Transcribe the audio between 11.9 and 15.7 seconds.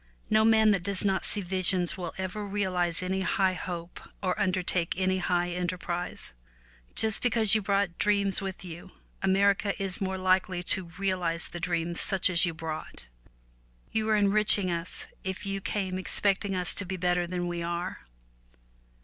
such as you brought. You are enriching us if you